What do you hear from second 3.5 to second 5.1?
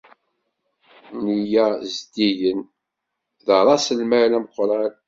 ṛaselmal ameqran.